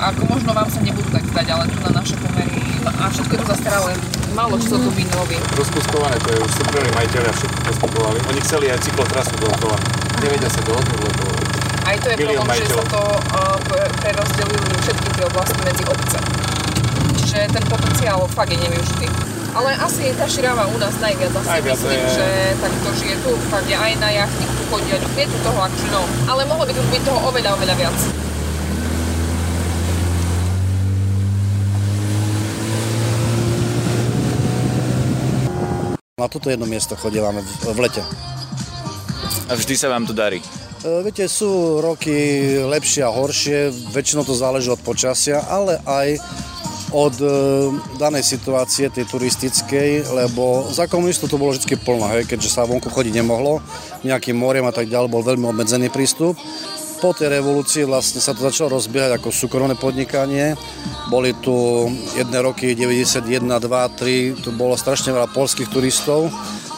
A 0.00 0.14
ako 0.14 0.22
možno 0.32 0.54
vám 0.54 0.70
sa 0.70 0.78
nebudú 0.80 1.10
tak 1.10 1.26
zdať, 1.28 1.46
ale 1.50 1.64
tu 1.66 1.76
na 1.82 1.90
naše 1.98 2.14
pomery 2.14 2.62
a 2.86 3.04
všetko 3.10 3.32
je 3.34 3.40
to 3.42 3.46
zastaralé 3.52 4.19
málo 4.34 4.54
čo 4.58 4.78
tu 4.78 4.90
vynoví. 4.94 5.36
Rozkuskované, 5.58 6.16
to 6.22 6.28
je 6.34 6.38
už 6.40 6.52
súkromní 6.62 6.90
majiteľia 6.94 7.32
všetko 7.34 7.58
poskupovali. 7.66 8.18
Oni 8.30 8.40
chceli 8.46 8.66
aj 8.70 8.78
cyklotrasu 8.82 9.34
dookola. 9.38 9.76
Nevedia 10.20 10.50
sa 10.50 10.60
dohodnúť, 10.64 11.00
lebo 11.00 11.24
aj 11.90 11.96
to 12.06 12.08
je 12.12 12.16
problém, 12.22 12.60
že 12.60 12.66
sa 12.70 12.84
to 12.86 13.02
uh, 13.02 13.56
prerozdelili 13.98 14.74
všetky 14.84 15.08
tie 15.16 15.24
oblasti 15.26 15.58
medzi 15.66 15.82
obce. 15.90 16.18
Čiže 17.18 17.38
ten 17.50 17.64
potenciál 17.66 18.20
fakt 18.30 18.52
je 18.52 18.58
nevyužitý. 18.62 19.10
Ale 19.50 19.74
asi 19.74 20.06
je 20.06 20.14
tá 20.14 20.30
širava 20.30 20.70
u 20.70 20.78
nás 20.78 20.94
najviac. 21.02 21.34
Asi 21.34 21.50
najviac 21.50 21.74
myslím, 21.82 21.98
je... 21.98 22.10
že 22.14 22.26
takto 22.62 22.88
žije 22.94 23.16
tu, 23.26 23.34
fakt 23.50 23.66
je 23.66 23.74
aj 23.74 23.92
na 23.98 24.08
jachtník 24.14 24.50
tu 24.54 24.62
chodia, 24.70 24.96
je 25.02 25.26
tu 25.26 25.38
toho 25.42 25.58
akože 25.58 25.88
no. 25.90 26.02
Ale 26.30 26.46
mohlo 26.46 26.62
by 26.62 26.72
tu 26.78 26.82
byť 26.94 27.02
toho 27.02 27.18
oveľa, 27.26 27.50
oveľa 27.58 27.74
viac. 27.74 27.98
Na 36.20 36.28
toto 36.28 36.52
jedno 36.52 36.68
miesto 36.68 37.00
chodívame 37.00 37.40
v, 37.40 37.72
v 37.72 37.78
lete. 37.80 38.04
A 39.48 39.56
vždy 39.56 39.72
sa 39.72 39.88
vám 39.88 40.04
to 40.04 40.12
darí? 40.12 40.44
E, 40.84 41.00
viete, 41.00 41.24
sú 41.32 41.80
roky 41.80 42.12
lepšie 42.60 43.00
a 43.00 43.08
horšie, 43.08 43.72
väčšinou 43.88 44.28
to 44.28 44.36
záleží 44.36 44.68
od 44.68 44.84
počasia, 44.84 45.40
ale 45.48 45.80
aj 45.88 46.20
od 46.92 47.16
e, 47.24 47.26
danej 47.96 48.28
situácie, 48.28 48.92
tej 48.92 49.08
turistickej, 49.08 50.12
lebo 50.12 50.68
za 50.68 50.84
komunistov 50.92 51.32
to 51.32 51.40
bolo 51.40 51.56
vždy 51.56 51.72
plno, 51.80 52.04
hej, 52.12 52.28
keďže 52.28 52.52
sa 52.52 52.68
vonku 52.68 52.92
chodiť 52.92 53.16
nemohlo, 53.16 53.64
nejakým 54.04 54.36
moriem 54.36 54.68
a 54.68 54.76
tak 54.76 54.92
ďalej, 54.92 55.08
bol 55.08 55.24
veľmi 55.24 55.48
obmedzený 55.48 55.88
prístup. 55.88 56.36
Po 57.00 57.16
tej 57.16 57.32
revolúcii 57.32 57.88
vlastne 57.88 58.20
sa 58.20 58.36
to 58.36 58.44
začalo 58.44 58.76
rozbiehať 58.76 59.16
ako 59.16 59.32
súkromné 59.32 59.72
podnikanie. 59.72 60.52
Boli 61.08 61.32
tu 61.40 61.88
jedné 62.12 62.44
roky 62.44 62.76
91, 62.76 63.24
2, 63.40 64.36
3, 64.36 64.44
tu 64.44 64.52
bolo 64.52 64.76
strašne 64.76 65.08
veľa 65.08 65.32
polských 65.32 65.72
turistov. 65.72 66.28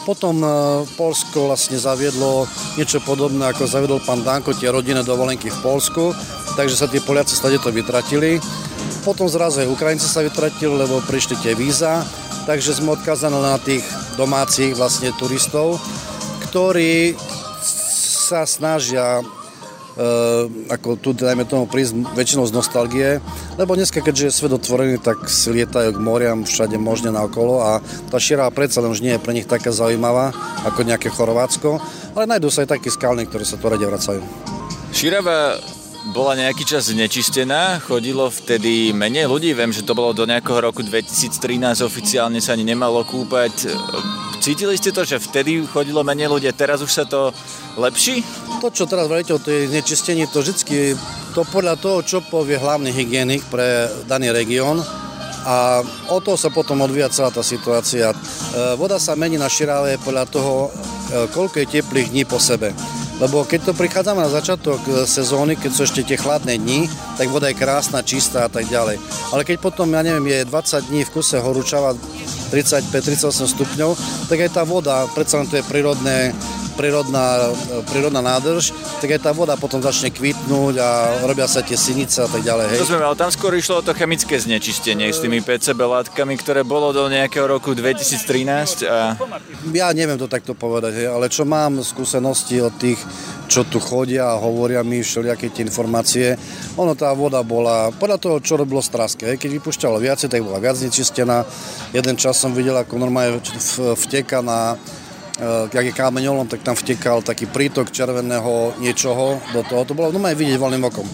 Potom 0.07 0.39
e, 0.39 0.47
Polsko 0.95 1.51
vlastne 1.51 1.75
zaviedlo 1.75 2.47
niečo 2.79 3.03
podobné, 3.03 3.51
ako 3.51 3.67
zaviedol 3.67 3.99
pán 3.99 4.23
Danko, 4.23 4.55
tie 4.55 4.71
rodinné 4.71 5.03
dovolenky 5.03 5.51
v 5.51 5.59
Polsku, 5.59 6.15
takže 6.55 6.79
sa 6.79 6.87
tí 6.87 7.03
Poliaci 7.03 7.35
stade 7.35 7.59
to 7.59 7.67
vytratili. 7.67 8.39
Potom 9.03 9.27
zrazu 9.27 9.67
aj 9.67 9.75
Ukrajinci 9.75 10.07
sa 10.07 10.23
vytratili, 10.23 10.71
lebo 10.71 11.03
prišli 11.03 11.35
tie 11.43 11.51
víza, 11.51 12.07
takže 12.47 12.79
sme 12.79 12.95
odkazaní 12.95 13.35
na 13.35 13.59
tých 13.59 13.83
domácich 14.15 14.71
vlastne 14.71 15.11
turistov, 15.19 15.83
ktorí 16.47 17.19
sa 18.23 18.47
snažia 18.47 19.19
ako 20.69 20.97
tu 20.97 21.13
dajme 21.13 21.45
tomu 21.45 21.69
prísť 21.69 21.93
väčšinou 22.17 22.49
z 22.49 22.55
nostalgie, 22.55 23.09
lebo 23.61 23.77
dneska, 23.77 24.01
keďže 24.01 24.25
je 24.29 24.37
svet 24.37 24.53
otvorený, 24.57 24.97
tak 24.97 25.29
si 25.29 25.53
lietajú 25.53 25.93
k 25.93 26.01
moriam 26.01 26.41
všade 26.41 26.77
možne 26.81 27.13
naokolo 27.13 27.61
a 27.61 27.77
tá 28.09 28.17
širá 28.17 28.49
predsa 28.49 28.81
len 28.81 28.89
už 28.89 29.05
nie 29.05 29.13
je 29.13 29.21
pre 29.21 29.37
nich 29.37 29.45
taká 29.45 29.69
zaujímavá 29.69 30.33
ako 30.65 30.81
nejaké 30.81 31.13
Chorvátsko, 31.13 31.77
ale 32.17 32.25
nájdú 32.25 32.49
sa 32.49 32.65
aj 32.65 32.73
takí 32.73 32.89
skalní, 32.89 33.29
ktorí 33.29 33.45
sa 33.45 33.61
to 33.61 33.69
rade 33.69 33.85
vracajú. 33.85 34.21
Širava 34.93 35.61
bola 36.11 36.35
nejaký 36.35 36.67
čas 36.67 36.91
znečistená, 36.91 37.79
chodilo 37.79 38.27
vtedy 38.27 38.91
menej 38.91 39.29
ľudí, 39.29 39.55
viem, 39.55 39.71
že 39.71 39.87
to 39.87 39.95
bolo 39.95 40.11
do 40.11 40.27
nejakého 40.27 40.59
roku 40.59 40.83
2013, 40.83 41.79
oficiálne 41.79 42.43
sa 42.43 42.59
ani 42.59 42.67
nemalo 42.67 43.07
kúpať. 43.07 43.71
Cítili 44.43 44.75
ste 44.75 44.91
to, 44.91 45.07
že 45.07 45.23
vtedy 45.23 45.63
chodilo 45.63 46.03
menej 46.03 46.27
ľudí, 46.27 46.51
teraz 46.51 46.83
už 46.83 46.91
sa 46.91 47.07
to 47.07 47.31
lepší? 47.79 48.19
to, 48.59 48.67
čo 48.75 48.83
teraz 48.83 49.07
vravíte 49.07 49.31
o 49.31 49.39
tej 49.39 49.71
znečistení, 49.71 50.27
to 50.27 50.43
vždy 50.43 50.95
to 51.31 51.47
podľa 51.47 51.79
toho, 51.79 52.03
čo 52.03 52.19
povie 52.23 52.59
hlavný 52.59 52.91
hygienik 52.91 53.39
pre 53.47 53.87
daný 54.03 54.35
región 54.35 54.83
a 55.43 55.79
o 56.11 56.19
to 56.19 56.35
sa 56.35 56.51
potom 56.51 56.83
odvíja 56.83 57.07
celá 57.07 57.31
tá 57.31 57.39
situácia. 57.39 58.11
E, 58.11 58.15
voda 58.75 58.99
sa 58.99 59.15
mení 59.15 59.39
na 59.39 59.47
širáve 59.47 59.95
podľa 60.03 60.27
toho, 60.27 60.67
e, 60.67 61.27
koľko 61.31 61.63
je 61.63 61.79
teplých 61.79 62.11
dní 62.11 62.23
po 62.27 62.39
sebe. 62.39 62.75
Lebo 63.19 63.47
keď 63.47 63.71
to 63.71 63.79
prichádzame 63.79 64.23
na 64.23 64.31
začiatok 64.31 64.79
e, 64.87 64.91
sezóny, 65.03 65.55
keď 65.55 65.71
sú 65.71 65.87
ešte 65.87 66.03
tie 66.03 66.19
chladné 66.19 66.59
dni, 66.59 66.87
tak 67.15 67.27
voda 67.27 67.47
je 67.47 67.59
krásna, 67.59 68.03
čistá 68.03 68.47
a 68.47 68.51
tak 68.51 68.67
ďalej. 68.67 68.99
Ale 69.31 69.43
keď 69.43 69.59
potom, 69.59 69.91
ja 69.91 70.03
neviem, 70.03 70.43
je 70.43 70.51
20 70.51 70.91
dní 70.91 71.03
v 71.07 71.11
kuse 71.15 71.39
horúčava 71.39 71.95
35-38 72.53 73.57
stupňov, 73.57 73.91
tak 74.29 74.37
aj 74.45 74.51
tá 74.53 74.63
voda, 74.63 75.09
predsa 75.17 75.41
len 75.41 75.49
to 75.49 75.57
je 75.57 75.65
prírodné 75.65 76.29
prírodná, 76.73 77.53
prírodná 77.87 78.21
nádrž, 78.21 78.73
tak 78.97 79.13
aj 79.13 79.21
tá 79.29 79.31
voda 79.31 79.53
potom 79.55 79.79
začne 79.79 80.09
kvitnúť 80.09 80.75
a 80.81 80.89
robia 81.23 81.45
sa 81.45 81.61
tie 81.61 81.77
sinice 81.77 82.25
a 82.25 82.29
tak 82.29 82.41
ďalej. 82.41 82.65
Hej. 82.73 82.79
To 82.81 82.89
sme, 82.89 83.05
ale 83.05 83.17
tam 83.17 83.29
skôr 83.29 83.53
išlo 83.53 83.79
o 83.79 83.85
to 83.85 83.93
chemické 83.93 84.35
znečistenie 84.41 85.09
s 85.13 85.21
tými 85.21 85.39
PCB 85.45 85.79
látkami, 85.79 86.33
ktoré 86.41 86.65
bolo 86.65 86.89
do 86.91 87.05
nejakého 87.07 87.45
roku 87.45 87.77
2013. 87.77 88.89
A... 88.89 89.15
Ja 89.71 89.93
neviem 89.93 90.17
to 90.17 90.25
takto 90.25 90.57
povedať, 90.57 91.05
hej, 91.05 91.07
ale 91.13 91.29
čo 91.29 91.45
mám 91.45 91.79
skúsenosti 91.85 92.57
od 92.59 92.73
tých, 92.81 92.99
čo 93.53 93.61
tu 93.69 93.77
chodia 93.77 94.33
a 94.33 94.41
hovoria 94.41 94.81
mi 94.81 95.05
všelijaké 95.05 95.53
tie 95.53 95.61
informácie. 95.61 96.33
Ono 96.73 96.97
tá 96.97 97.13
voda 97.13 97.45
bola, 97.45 97.93
podľa 97.93 98.17
toho, 98.17 98.35
čo 98.41 98.57
robilo 98.57 98.81
straske. 98.81 99.37
Keď 99.37 99.61
vypušťalo 99.61 100.01
viacej, 100.01 100.33
tak 100.33 100.41
bola 100.41 100.57
viac 100.57 100.81
nečistená. 100.81 101.45
Jeden 101.93 102.17
čas 102.17 102.41
som 102.41 102.57
videl, 102.57 102.73
ako 102.73 102.97
normálne 102.97 103.37
vteka 103.77 104.41
na 104.41 104.73
jak 105.73 105.85
je 105.85 105.97
kameňolom, 105.97 106.45
tak 106.45 106.61
tam 106.61 106.77
vtekal 106.77 107.25
taký 107.25 107.49
prítok 107.49 107.89
červeného 107.89 108.77
niečoho 108.77 109.41
do 109.49 109.65
toho. 109.65 109.81
To 109.81 109.97
bolo 109.97 110.13
normálne 110.13 110.37
vidieť 110.37 110.61
voľným 110.61 110.85
okom. 110.93 111.09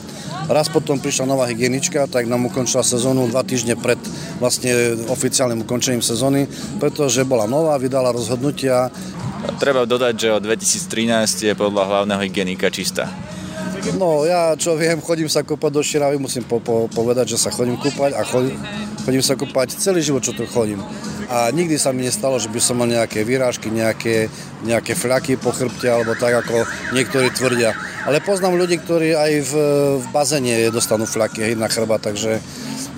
Raz 0.51 0.67
potom 0.67 0.99
prišla 0.99 1.29
nová 1.29 1.47
hygienička, 1.47 2.03
tak 2.11 2.27
nám 2.27 2.51
ukončila 2.51 2.83
sezónu 2.83 3.31
dva 3.31 3.47
týždne 3.47 3.79
pred 3.79 4.01
vlastne 4.43 4.97
oficiálnym 5.07 5.63
ukončením 5.63 6.03
sezóny, 6.03 6.51
pretože 6.83 7.23
bola 7.23 7.47
nová, 7.47 7.79
vydala 7.79 8.11
rozhodnutia. 8.11 8.91
Treba 9.59 9.87
dodať, 9.87 10.13
že 10.15 10.29
od 10.35 10.43
2013 10.43 11.51
je 11.51 11.53
podľa 11.55 11.83
hlavného 11.87 12.21
hygienika 12.27 12.67
čistá. 12.71 13.07
No 13.95 14.27
ja 14.27 14.59
čo 14.59 14.75
viem, 14.75 14.99
chodím 14.99 15.31
sa 15.31 15.39
kúpať 15.39 15.71
do 15.71 15.81
Širavy, 15.81 16.19
musím 16.19 16.43
po, 16.43 16.59
po, 16.59 16.91
povedať, 16.91 17.35
že 17.35 17.37
sa 17.39 17.47
chodím 17.47 17.79
kúpať 17.79 18.11
a 18.11 18.27
chodím, 18.27 18.59
chodím 19.07 19.23
sa 19.23 19.39
kúpať 19.39 19.79
celý 19.79 20.03
život, 20.03 20.19
čo 20.19 20.35
tu 20.35 20.43
chodím. 20.43 20.83
A 21.31 21.47
nikdy 21.55 21.79
sa 21.79 21.95
mi 21.95 22.03
nestalo, 22.03 22.35
že 22.41 22.51
by 22.51 22.59
som 22.59 22.75
mal 22.75 22.91
nejaké 22.91 23.23
vyrážky, 23.23 23.71
nejaké, 23.71 24.27
nejaké 24.67 24.97
fľaky 24.97 25.39
po 25.39 25.55
chrbte, 25.55 25.87
alebo 25.87 26.17
tak, 26.19 26.43
ako 26.43 26.67
niektorí 26.91 27.31
tvrdia. 27.31 27.71
Ale 28.03 28.19
poznám 28.19 28.59
ľudí, 28.59 28.81
ktorí 28.83 29.15
aj 29.15 29.31
v, 29.47 29.53
v 30.01 30.05
bazéne 30.11 30.73
dostanú 30.73 31.07
fľaky 31.07 31.45
hej, 31.47 31.55
na 31.55 31.71
chrba, 31.71 32.01
takže 32.01 32.41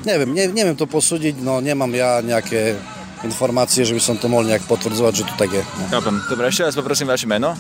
neviem, 0.07 0.31
ne, 0.33 0.49
neviem 0.49 0.77
to 0.79 0.89
posúdiť, 0.89 1.37
no 1.43 1.61
nemám 1.61 1.91
ja 1.93 2.23
nejaké 2.25 2.79
informácie, 3.23 3.85
že 3.85 3.93
by 3.93 4.01
som 4.01 4.15
to 4.17 4.27
mohol 4.27 4.45
nejak 4.45 4.65
potvrdzovať, 4.65 5.13
že 5.13 5.23
to 5.29 5.33
tak 5.37 5.49
je. 5.53 5.63
No. 5.91 6.01
Dobre, 6.29 6.49
ešte 6.49 6.65
raz 6.65 6.73
poprosím 6.73 7.09
vaše 7.09 7.29
meno. 7.29 7.53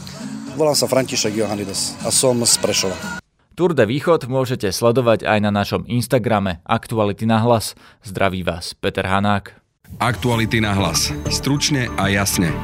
Volám 0.59 0.75
sa 0.75 0.85
František 0.89 1.31
Johanides 1.37 1.95
a 2.03 2.11
som 2.11 2.35
z 2.43 2.59
Prešova. 2.59 3.21
Tour 3.55 3.75
de 3.75 3.83
Východ 3.83 4.31
môžete 4.31 4.71
sledovať 4.71 5.27
aj 5.27 5.39
na 5.43 5.51
našom 5.51 5.83
Instagrame 5.85 6.63
Aktuality 6.63 7.27
na 7.27 7.43
hlas. 7.43 7.75
Zdraví 8.01 8.47
vás 8.47 8.73
Peter 8.75 9.03
Hanák. 9.05 9.59
Aktuality 9.99 10.63
na 10.63 10.71
hlas. 10.71 11.11
Stručne 11.27 11.91
a 11.99 12.07
jasne. 12.07 12.55